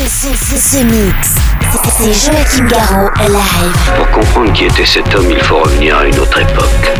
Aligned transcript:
The 0.00 0.82
Mix. 0.84 1.34
C'est 1.98 2.32
Joachim 2.32 2.66
Garraud 2.68 3.10
live. 3.18 3.96
Pour 3.98 4.10
comprendre 4.10 4.50
qui 4.54 4.64
était 4.64 4.86
cet 4.86 5.14
homme, 5.14 5.30
il 5.30 5.38
faut 5.40 5.58
revenir 5.58 5.98
à 5.98 6.06
une 6.06 6.18
autre 6.18 6.40
époque. 6.40 6.90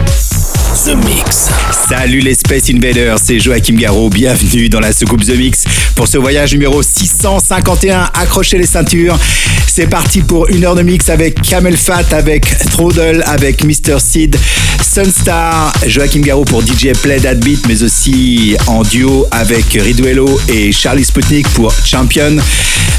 The 0.84 0.94
Mix. 1.06 1.48
Salut 1.88 2.20
les 2.20 2.34
Space 2.34 2.68
Invaders, 2.68 3.18
c'est 3.18 3.40
Joachim 3.40 3.76
Garraud, 3.76 4.10
bienvenue 4.10 4.68
dans 4.68 4.80
la 4.80 4.92
soucoupe 4.92 5.24
The 5.24 5.34
Mix 5.34 5.64
pour 5.96 6.08
ce 6.08 6.18
voyage 6.18 6.52
numéro 6.52 6.82
651. 6.82 8.10
Accrochez 8.12 8.58
les 8.58 8.66
ceintures, 8.66 9.18
c'est 9.66 9.86
parti 9.86 10.20
pour 10.20 10.48
une 10.48 10.64
heure 10.64 10.74
de 10.74 10.82
mix 10.82 11.08
avec 11.08 11.40
Camel 11.40 11.78
Fat, 11.78 12.04
avec 12.12 12.44
Throttle, 12.70 13.22
avec 13.26 13.64
Mr. 13.64 13.98
Seed, 13.98 14.36
Sunstar, 14.82 15.72
Joachim 15.86 16.20
Garraud 16.20 16.44
pour 16.44 16.60
DJ 16.60 16.92
Play 17.00 17.20
That 17.20 17.36
Beat, 17.36 17.66
mais 17.66 17.82
aussi 17.82 18.56
en 18.66 18.82
duo 18.82 19.26
avec 19.30 19.64
Riduello 19.72 20.38
et 20.48 20.70
Charlie 20.70 21.04
Sputnik 21.04 21.48
pour 21.50 21.72
Champion, 21.84 22.36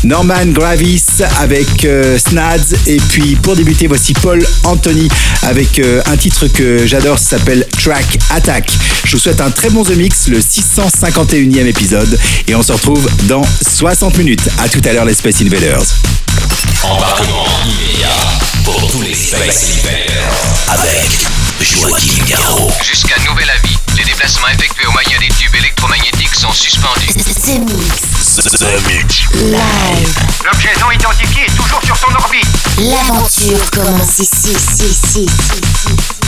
Norman 0.03 0.47
Gravis 0.47 1.03
avec 1.39 1.85
euh, 1.85 2.17
Snads, 2.17 2.75
et 2.87 2.97
puis 2.97 3.35
pour 3.35 3.55
débuter, 3.55 3.87
voici 3.87 4.13
Paul 4.13 4.45
Anthony 4.63 5.07
avec 5.43 5.79
euh, 5.79 6.01
un 6.07 6.17
titre 6.17 6.47
que 6.47 6.87
j'adore, 6.87 7.19
ça 7.19 7.37
s'appelle 7.37 7.67
Track 7.81 8.17
Attack. 8.31 8.71
Je 9.05 9.11
vous 9.11 9.19
souhaite 9.19 9.41
un 9.41 9.51
très 9.51 9.69
bon 9.69 9.83
The 9.83 9.95
Mix, 9.95 10.27
le 10.27 10.39
651e 10.39 11.65
épisode, 11.65 12.19
et 12.47 12.55
on 12.55 12.63
se 12.63 12.71
retrouve 12.73 13.07
dans 13.23 13.43
60 13.61 14.17
minutes. 14.17 14.49
À 14.59 14.69
tout 14.69 14.81
à 14.85 14.93
l'heure, 14.93 15.05
les 15.05 15.13
Space 15.13 15.41
Invaders. 15.41 15.83
Embarquement 16.83 17.45
immédiat 17.65 18.09
pour 18.63 18.91
tous 18.91 19.01
les 19.01 19.13
Space 19.13 19.79
Invaders 19.79 20.33
avec 20.69 21.27
Joachim 21.61 22.23
Garraud. 22.27 22.71
Jusqu'à 22.83 23.15
nouvel 23.29 23.49
avis, 23.49 23.70
les 23.97 24.03
déplacements 24.03 24.47
effectués 24.47 24.85
au 24.85 24.91
moyen 24.91 25.17
des 25.19 25.27
tubes 25.27 25.55
électromagnétiques 25.55 26.35
sont 26.35 26.51
suspendus. 26.51 27.07
The 27.07 27.59
Mix. 27.59 28.35
The 28.35 28.51
Mix. 28.87 29.27
Live. 29.33 30.15
L'objet 30.45 30.69
non 30.79 30.91
identifié 30.91 31.43
est 31.45 31.55
toujours 31.55 31.81
sur 31.83 31.97
son 31.97 32.13
orbite. 32.15 32.47
L'aventure 32.79 33.69
commence 33.71 34.19
ici, 34.19 34.51
ici, 34.51 34.85
ici, 34.85 35.25
ici, 35.25 36.20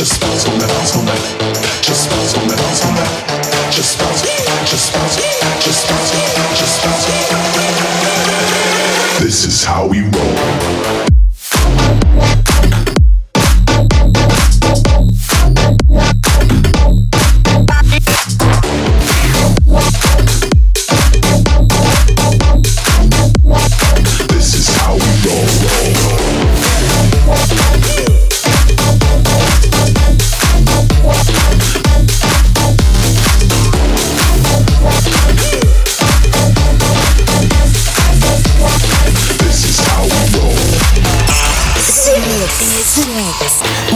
Just 0.00 0.18
bounce 0.18 0.48
on 0.48 0.58
bounce 0.58 0.96
on. 0.96 1.04
Just 1.82 2.08
bounce 2.08 2.34
on 2.34 2.48
bounce 2.48 2.84
on. 2.86 2.96
Just 3.70 3.98
bounce, 3.98 4.22
just 4.64 4.94
bounce, 4.94 5.16
just 5.62 5.86
bounce, 5.90 6.10
just 6.58 6.82
bounce. 6.82 7.06
This 9.22 9.44
is 9.44 9.62
how 9.62 9.86
we 9.86 10.00
roll. 10.00 11.19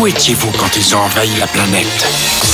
Où 0.04 0.06
étiez-vous 0.06 0.50
quand 0.58 0.76
ils 0.76 0.94
ont 0.94 0.98
envahi 0.98 1.34
la 1.38 1.46
planète? 1.46 2.53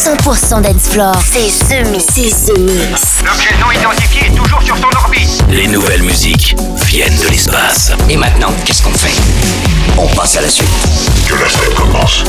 100% 0.00 0.62
Dancefloor. 0.62 1.14
C'est 1.22 1.50
semi, 1.50 2.00
C'est 2.00 2.30
semi. 2.30 2.78
L'objet 3.22 3.50
non 3.60 3.70
identifié 3.70 4.28
est 4.28 4.34
toujours 4.34 4.62
sur 4.62 4.74
son 4.78 4.88
orbite. 4.96 5.44
Les 5.50 5.66
nouvelles 5.66 6.02
musiques 6.02 6.56
viennent 6.86 7.18
de 7.18 7.28
l'espace. 7.28 7.92
Et 8.08 8.16
maintenant, 8.16 8.50
qu'est-ce 8.64 8.82
qu'on 8.82 8.94
fait? 8.94 9.12
On 9.98 10.06
passe 10.16 10.38
à 10.38 10.40
la 10.40 10.48
suite. 10.48 10.70
Que 11.28 11.34
la 11.34 11.50
fête 11.50 11.74
commence. 11.74 12.24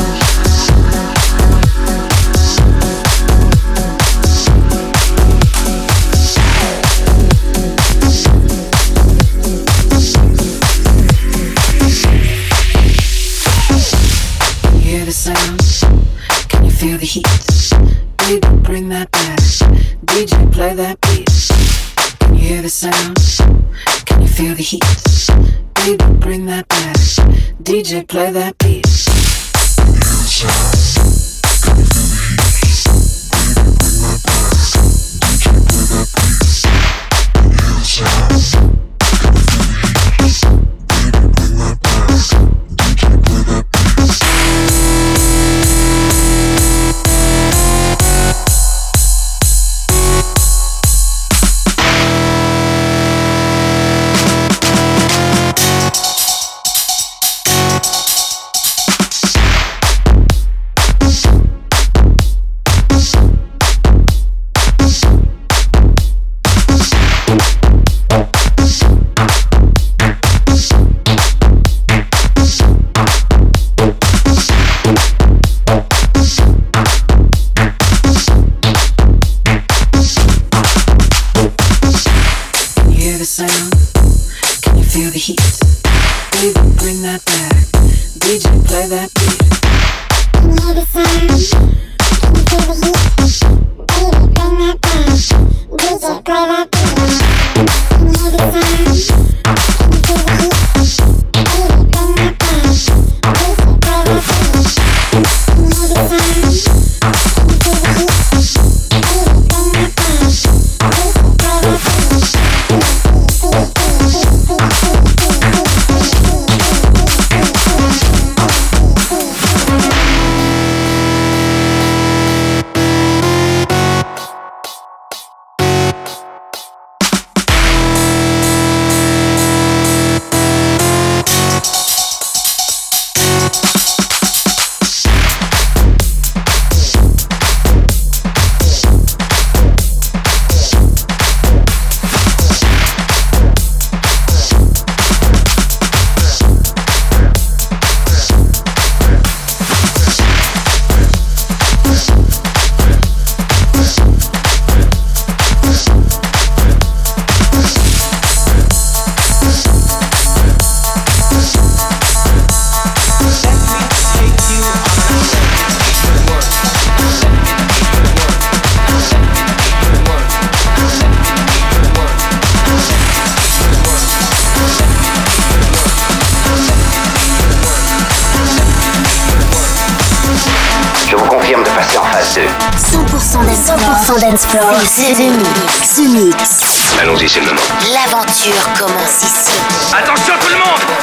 Mix. 186.08 186.98
Allons-y, 187.00 187.26
c'est 187.28 187.40
le 187.40 187.46
moment. 187.46 187.60
L'aventure 187.94 188.72
commence 188.78 189.22
ici. 189.22 189.58
Attention 189.96 190.34
tout 190.38 190.48
le 190.48 190.56
monde 190.56 191.01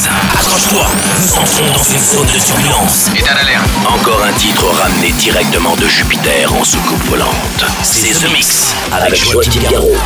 Mix. 0.00 0.08
Accroche-toi, 0.08 0.86
nous 1.20 1.38
entrons 1.38 1.66
dans 1.72 1.82
une 1.82 1.98
zone 1.98 2.26
de 2.26 2.44
turbulence. 2.44 3.10
État 3.16 3.34
d'alerte. 3.34 3.68
Encore 3.86 4.22
un 4.22 4.32
titre 4.32 4.64
ramené 4.66 5.12
directement 5.12 5.76
de 5.76 5.86
Jupiter 5.86 6.52
en 6.54 6.64
soucoupe 6.64 7.02
volante. 7.04 7.64
C'est 7.82 8.12
The 8.12 8.32
Mix 8.32 8.74
avec 8.92 9.14
Joachim 9.16 9.60
Garraud. 9.70 9.96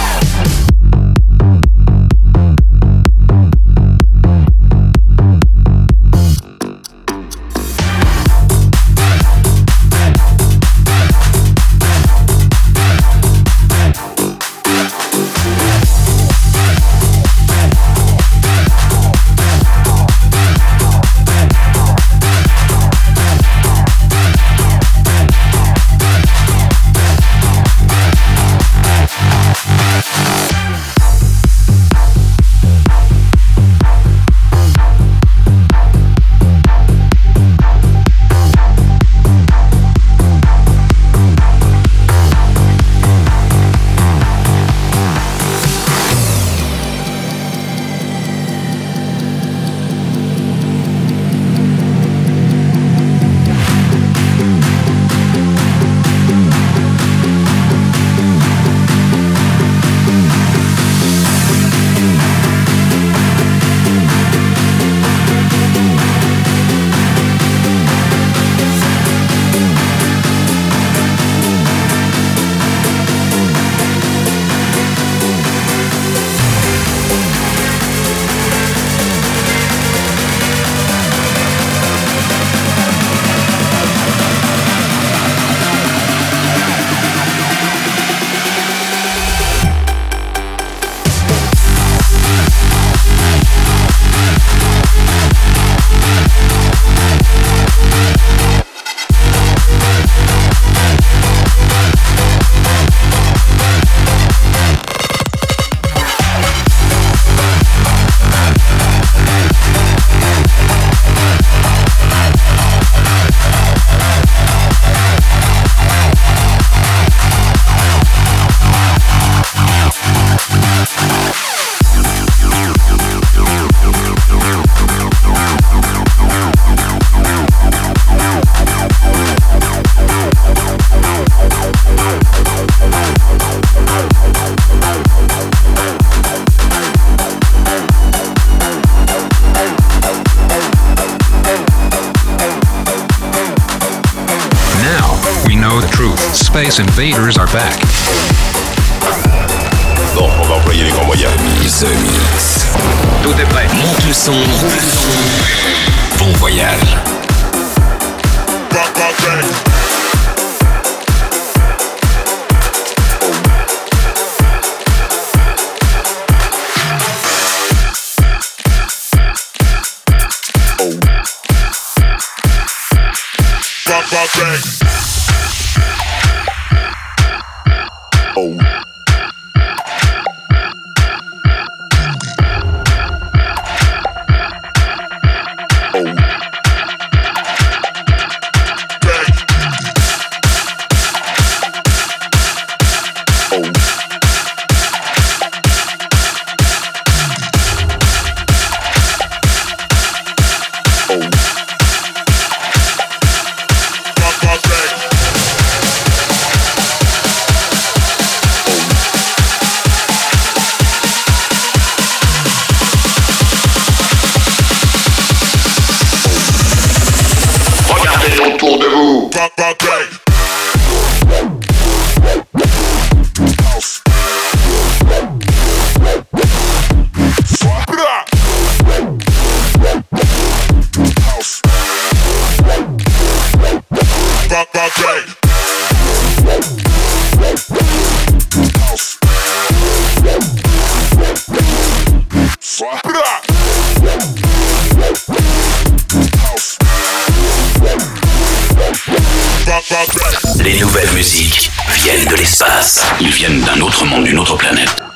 Les 250.58 250.80
nouvelles 250.80 251.12
musiques 251.12 251.70
viennent 251.90 252.24
de 252.24 252.34
l'espace. 252.34 253.06
Ils 253.20 253.30
viennent 253.30 253.60
d'un 253.60 253.80
autre 253.80 254.04
monde, 254.04 254.24
d'une 254.24 254.40
autre 254.40 254.56
planète. 254.56 255.13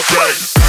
fuck 0.00 0.16
right. 0.16 0.61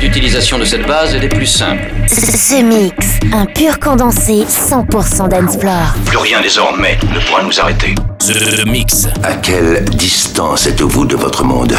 D'utilisation 0.00 0.58
de 0.58 0.64
cette 0.64 0.86
base 0.86 1.14
est 1.14 1.20
des 1.20 1.28
plus 1.28 1.46
simples. 1.46 1.90
Ce 2.08 2.62
mix, 2.62 2.94
un 3.32 3.46
pur 3.46 3.78
condensé 3.78 4.44
100% 4.48 5.28
d'Ensplore. 5.28 5.94
Plus 6.04 6.18
rien 6.18 6.40
désormais 6.40 6.98
ne 7.14 7.20
pourra 7.26 7.42
nous 7.42 7.60
arrêter. 7.60 7.94
The 8.18 8.66
Mix. 8.66 9.06
À 9.22 9.34
quelle 9.34 9.84
distance 9.84 10.66
êtes-vous 10.66 11.04
de 11.04 11.16
votre 11.16 11.44
monde? 11.44 11.74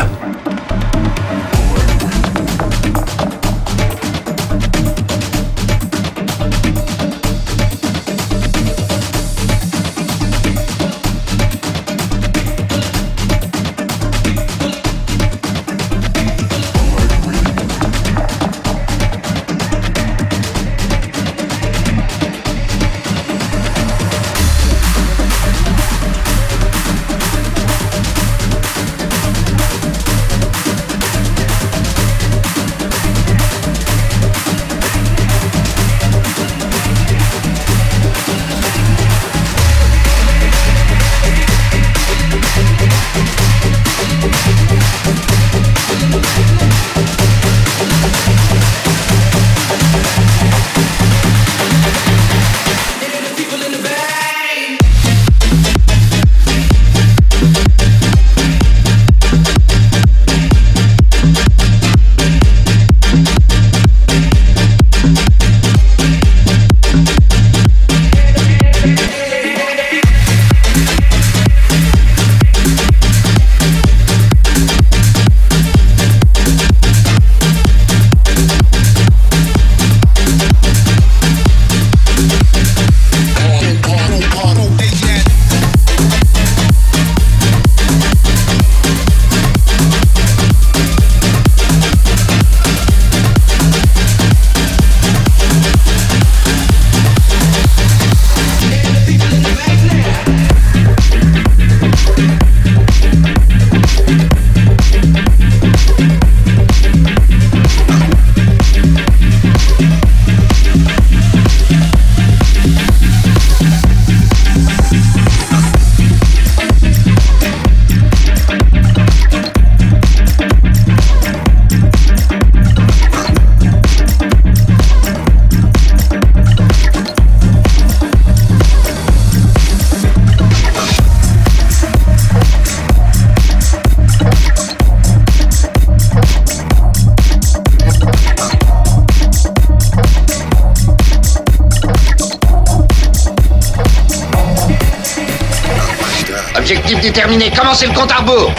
Terminé. 147.70 147.80
Commencez 147.80 147.86
le 147.86 147.94
compte 147.94 148.12
à 148.12 148.16
rebours. 148.16 148.52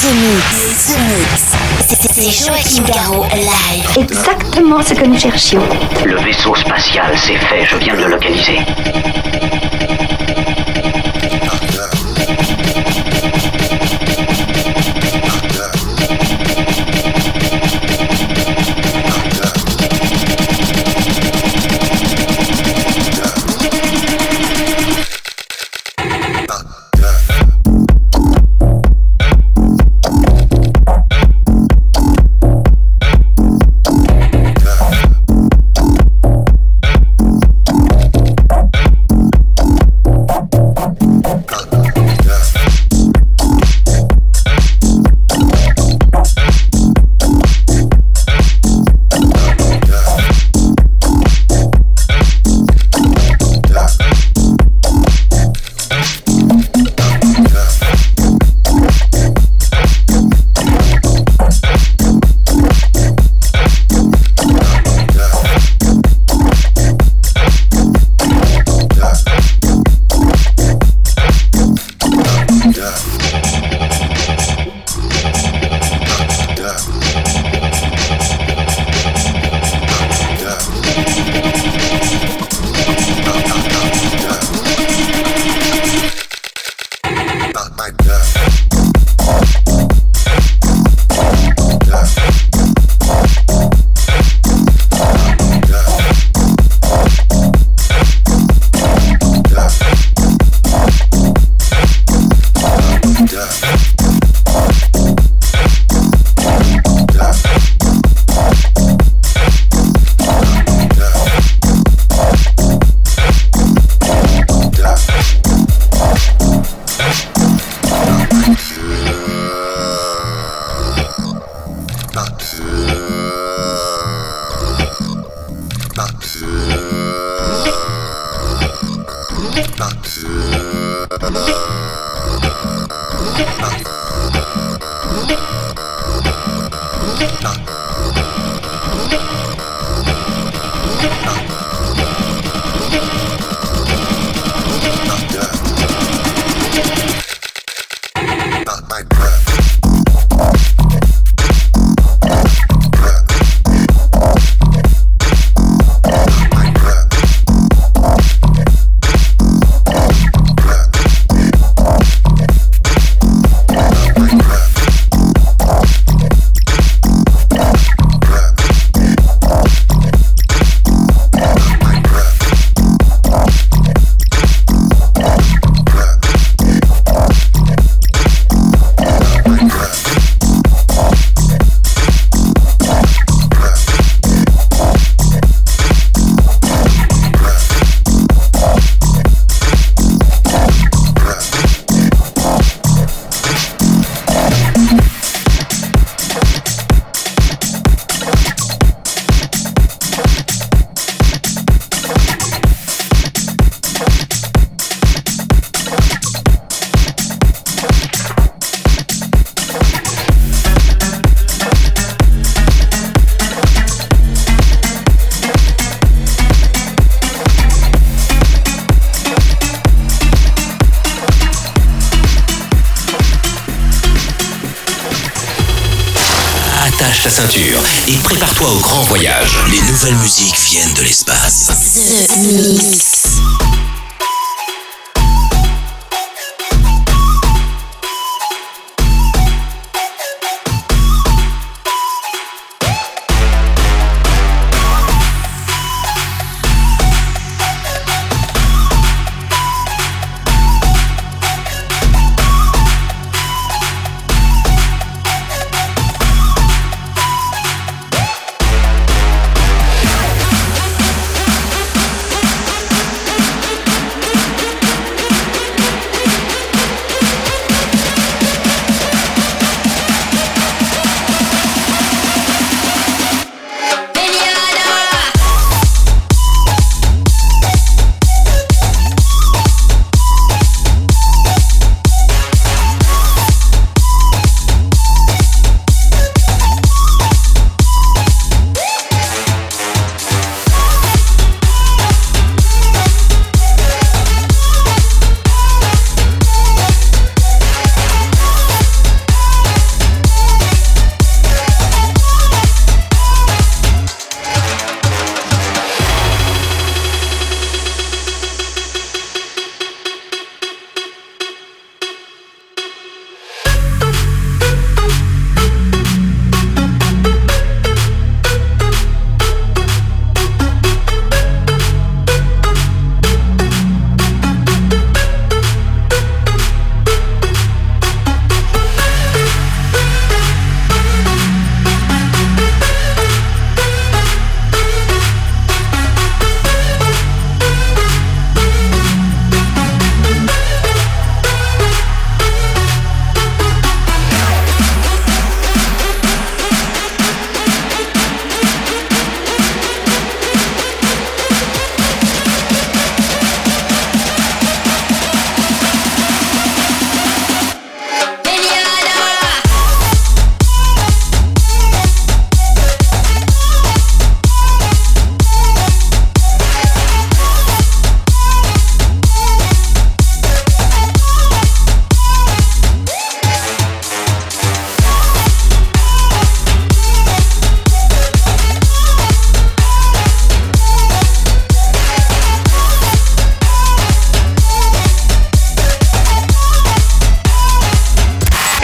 The 0.00 0.12
Mix, 0.12 0.86
The 0.86 0.98
Mix. 1.08 1.56
C'est 2.12 2.30
Joachim 2.30 2.82
Garraud 2.84 3.24
live. 3.34 3.88
Exactement 3.96 4.82
ce 4.82 4.92
que 4.92 5.06
nous 5.06 5.18
cherchions. 5.18 5.62
Le 6.04 6.16
vaisseau 6.16 6.54
spatial, 6.54 7.16
c'est 7.16 7.36
fait, 7.36 7.64
je 7.64 7.76
viens 7.78 7.94
de 7.94 8.02
le 8.02 8.10
localiser. 8.10 8.58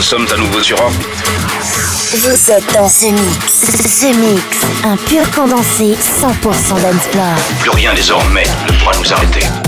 Sommes 0.00 0.26
à 0.32 0.36
nouveau 0.36 0.62
sur 0.62 0.80
Orbit. 0.80 0.96
Vous 2.12 2.50
êtes 2.50 2.72
dans 2.74 2.88
ce 2.88 3.06
mix. 3.06 3.58
The 4.00 4.16
Mix, 4.16 4.58
un 4.84 4.96
pur 4.96 5.28
condensé 5.30 5.94
100% 5.94 6.80
d'Ensplore. 6.80 7.36
Plus 7.60 7.70
rien 7.70 7.94
désormais 7.94 8.44
ne 8.66 8.78
pourra 8.78 8.92
nous 8.96 9.12
arrêter. 9.12 9.67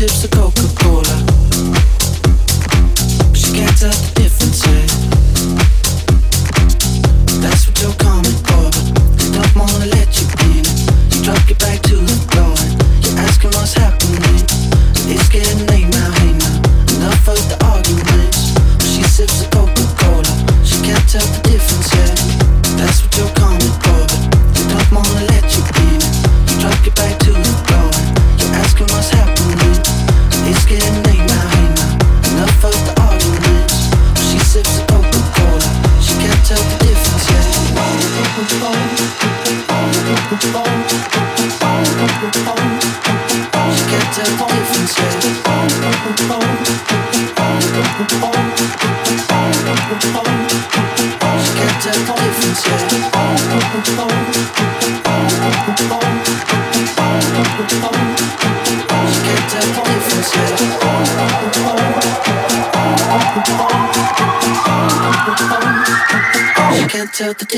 tips 0.00 0.24
are 0.24 0.39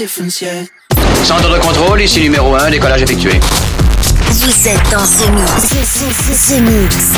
difference. 0.03 0.45
Centre 1.23 1.49
de 1.55 1.59
contrôle, 1.61 2.03
ici 2.03 2.23
numéro 2.23 2.55
1, 2.57 2.71
décollage 2.71 3.03
effectué. 3.03 3.39
Vous 4.31 4.69
êtes 4.69 4.91
dans 4.91 5.05
ce 5.05 5.29
mix. 5.31 5.71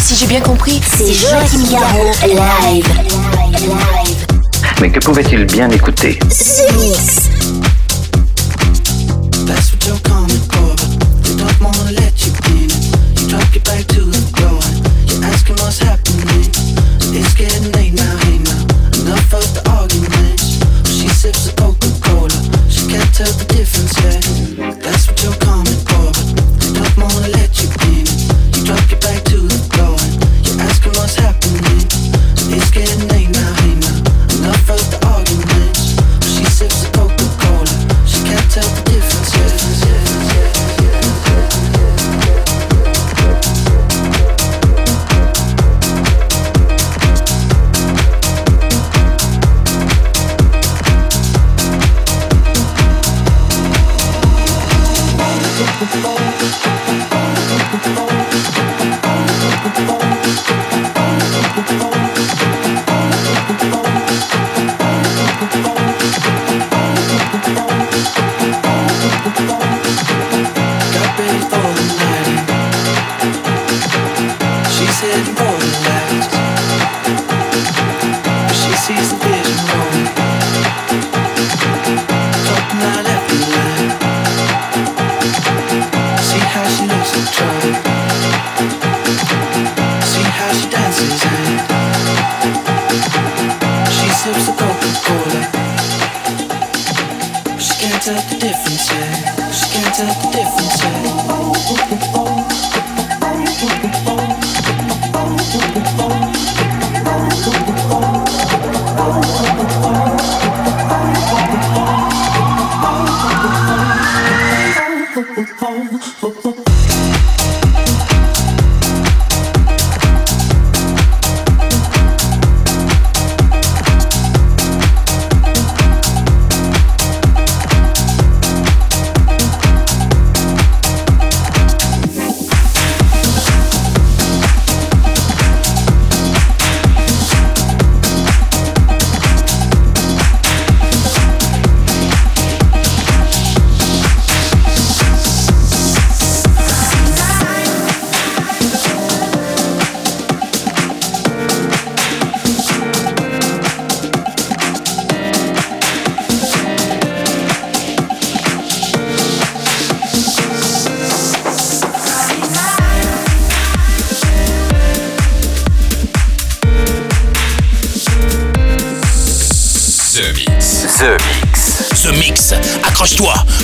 Si 0.03 0.14
j'ai 0.16 0.26
bien 0.26 0.41
compris, 0.41 0.80
c'est 0.85 1.12
Joachim 1.14 1.64
Garraud 1.70 2.12
live. 2.26 2.37
live. 2.72 3.68
live. 3.68 4.26
Mais 4.80 4.91
que 4.91 4.99
pouvait-il 4.99 5.47
bien 5.47 5.70
écouter? 5.70 6.18
Ce. 6.30 7.24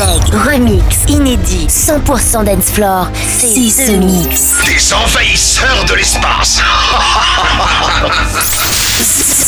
Remix 0.00 1.04
inédit, 1.08 1.66
100% 1.68 2.44
dance 2.44 2.70
floor. 2.70 3.08
C'est 3.28 3.68
ce 3.68 3.92
mix. 3.92 4.54
Des 4.64 4.94
envahisseurs 4.94 5.84
de 5.86 5.94
l'espace. 5.94 6.62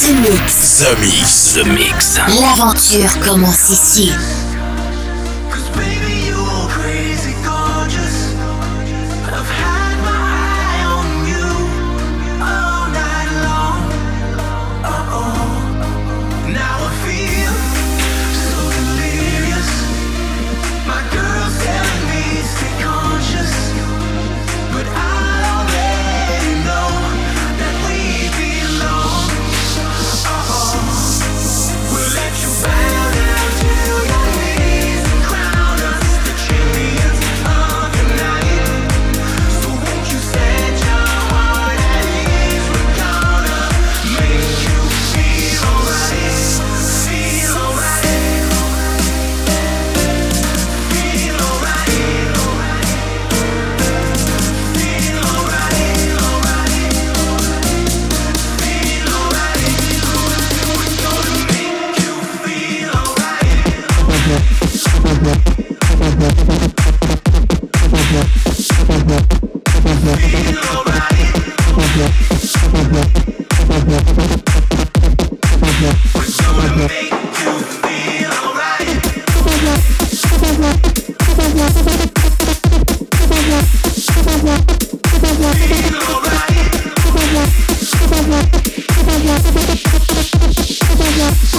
The 0.05 0.11
Mix. 0.21 1.55
The 1.55 1.67
Mix. 1.67 2.19
L'aventure 2.39 3.19
commence 3.21 3.71
ici. 3.71 4.13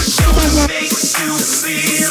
Summer 0.06 0.68
makes 0.68 1.18
you 1.18 1.38
feel 1.38 2.05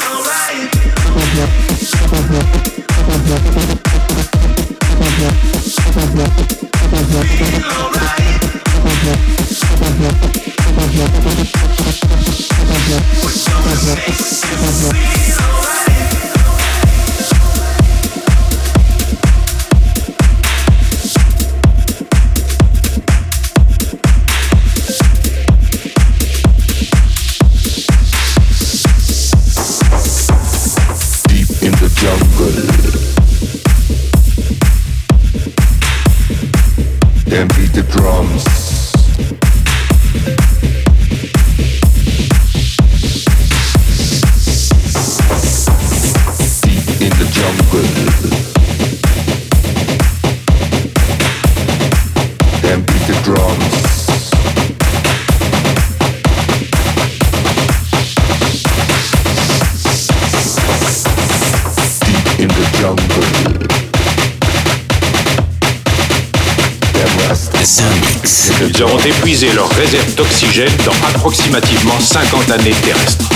dans 70.63 71.07
approximativement 71.09 71.99
50 71.99 72.49
années 72.51 72.71
terrestres. 72.81 73.29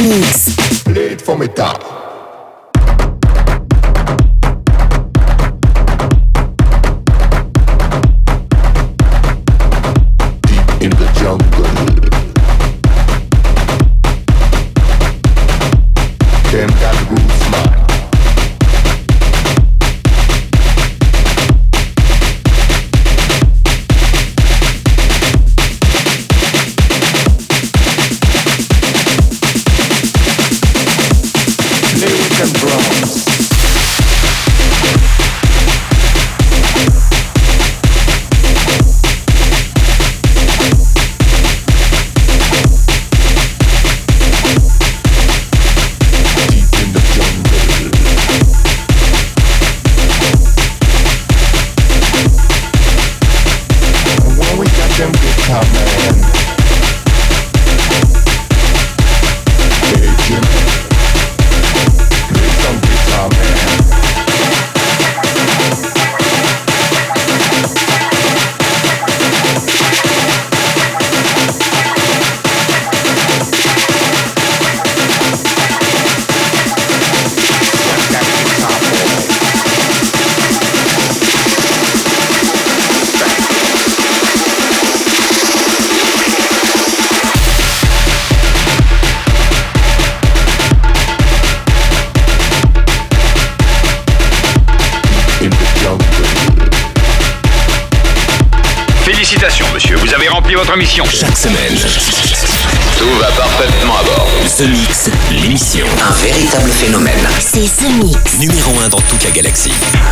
Mix. 0.00 0.50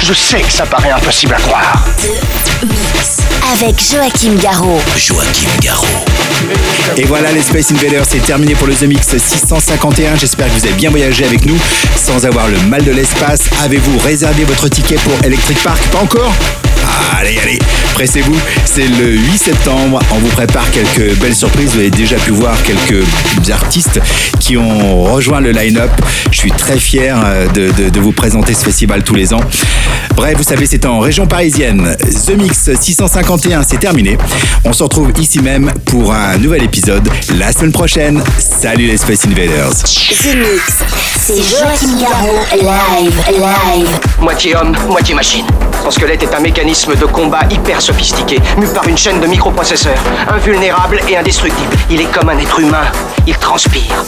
je 0.08 0.14
sais 0.14 0.40
que 0.40 0.50
ça 0.50 0.64
paraît 0.64 0.90
impossible 0.90 1.34
à 1.34 1.36
croire. 1.36 1.84
Avec 3.52 3.76
Joachim 3.78 4.36
Garraud. 4.40 4.80
Joachim 4.96 5.50
Garraud. 5.60 5.86
Et 6.96 7.04
voilà 7.04 7.30
les 7.30 7.42
Space 7.42 7.72
Invaders, 7.72 8.06
c'est 8.08 8.24
terminé 8.24 8.54
pour 8.54 8.66
le 8.66 8.74
The 8.74 8.84
Mix 8.84 9.18
651. 9.18 10.16
J'espère 10.16 10.46
que 10.46 10.52
vous 10.52 10.64
avez 10.64 10.74
bien 10.74 10.88
voyagé 10.88 11.26
avec 11.26 11.44
nous 11.44 11.58
sans 11.94 12.24
avoir 12.24 12.48
le 12.48 12.58
mal 12.60 12.82
de 12.84 12.92
l'espace. 12.92 13.50
Avez-vous 13.62 13.98
réservé 13.98 14.44
votre 14.44 14.68
ticket 14.68 14.96
pour 14.96 15.12
Electric 15.24 15.62
Park? 15.62 15.82
Pas 15.92 15.98
encore? 15.98 16.32
Allez, 17.18 17.38
allez, 17.42 17.58
pressez-vous, 17.94 18.36
c'est 18.64 18.86
le 18.86 19.16
8 19.16 19.38
septembre. 19.38 19.98
On 20.12 20.18
vous 20.18 20.28
prépare 20.28 20.70
quelques 20.70 21.16
belles 21.18 21.34
surprises. 21.34 21.70
Vous 21.72 21.80
avez 21.80 21.90
déjà 21.90 22.16
pu 22.16 22.30
voir 22.30 22.54
quelques 22.62 23.04
artistes 23.50 24.00
qui 24.38 24.56
ont 24.56 25.04
rejoint 25.04 25.40
le 25.40 25.50
line-up. 25.50 25.90
Je 26.30 26.38
suis 26.38 26.52
très 26.52 26.78
fier 26.78 27.16
euh, 27.24 27.48
de, 27.48 27.90
de 27.90 28.00
vous 28.00 28.12
présenter 28.12 28.54
ce 28.54 28.64
festival 28.64 29.02
tous 29.02 29.14
les 29.14 29.34
ans. 29.34 29.40
Bref, 30.14 30.36
vous 30.36 30.44
savez, 30.44 30.66
c'est 30.66 30.84
en 30.86 31.00
région 31.00 31.26
parisienne. 31.26 31.96
The 32.26 32.36
Mix 32.36 32.70
651, 32.80 33.62
c'est 33.62 33.78
terminé. 33.78 34.16
On 34.64 34.72
se 34.72 34.82
retrouve 34.82 35.12
ici 35.20 35.40
même 35.40 35.72
pour 35.86 36.12
un 36.12 36.36
nouvel 36.38 36.62
épisode 36.64 37.08
la 37.38 37.52
semaine 37.52 37.72
prochaine. 37.72 38.22
Salut 38.38 38.86
les 38.86 38.96
Space 38.96 39.26
Invaders. 39.26 39.70
The 39.70 40.34
Mix, 40.36 40.78
c'est 41.18 41.36
Joachim 41.36 41.98
Garraud, 42.00 42.40
live, 42.52 43.14
live. 43.30 43.88
Moitié 44.20 44.56
homme, 44.56 44.76
moitié 44.88 45.14
machine. 45.14 45.44
Son 45.84 45.90
squelette 45.90 46.22
est 46.22 46.34
un 46.34 46.40
de 46.86 47.06
combat 47.06 47.40
hyper 47.50 47.82
sophistiqué, 47.82 48.40
mu 48.56 48.66
par 48.68 48.86
une 48.86 48.96
chaîne 48.96 49.20
de 49.20 49.26
microprocesseurs, 49.26 49.98
invulnérable 50.28 51.00
et 51.08 51.16
indestructible. 51.16 51.76
Il 51.90 52.00
est 52.00 52.10
comme 52.12 52.28
un 52.28 52.38
être 52.38 52.60
humain, 52.60 52.84
il 53.26 53.36
transpire. 53.36 54.04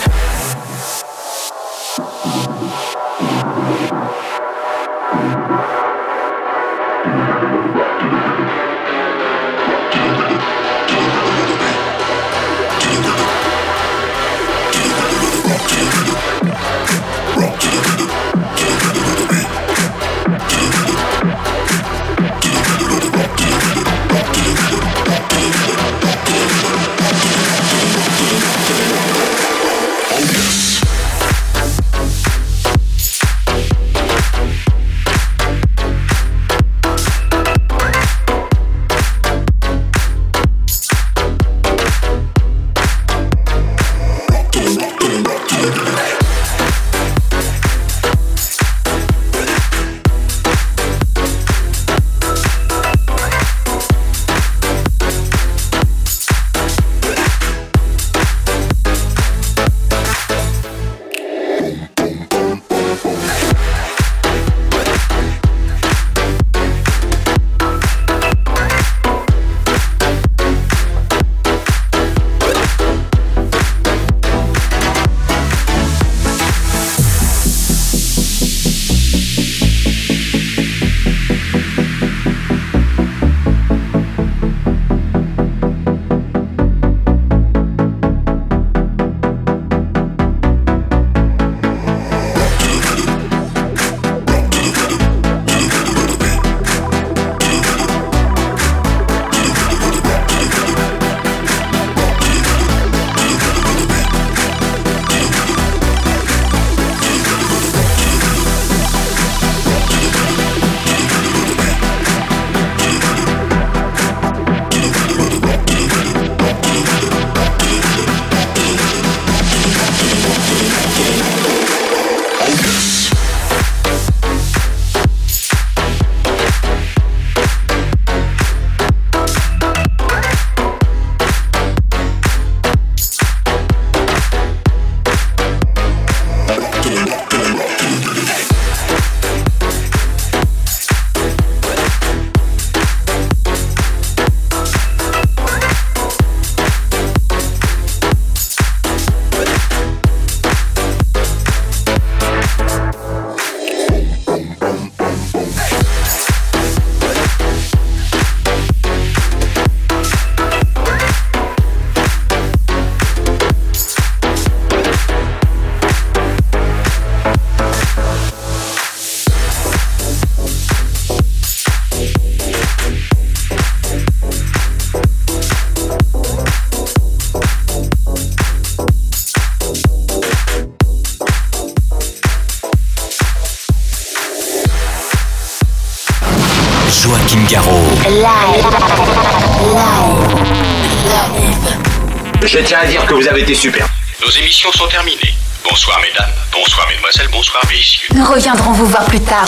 Je 192.53 192.59
tiens 192.59 192.81
à 192.83 192.87
dire 192.87 193.07
que 193.07 193.15
vous 193.15 193.29
avez 193.29 193.43
été 193.43 193.55
super. 193.55 193.89
Nos 194.21 194.29
émissions 194.29 194.73
sont 194.73 194.89
terminées. 194.89 195.37
Bonsoir 195.63 196.01
mesdames, 196.01 196.33
bonsoir 196.51 196.85
mesdemoiselles, 196.89 197.29
bonsoir 197.31 197.63
messieurs. 197.69 198.09
Nous 198.13 198.25
reviendrons 198.25 198.73
vous 198.73 198.87
voir 198.87 199.05
plus 199.05 199.21
tard. 199.21 199.47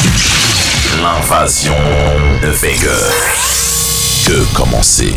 L'invasion 1.03 1.74
de 2.40 2.46
Vega. 2.46 2.94
Que 4.24 4.55
commencer? 4.55 5.16